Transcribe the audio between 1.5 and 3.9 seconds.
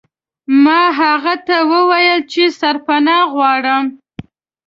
وویل چې سرپناه غواړم.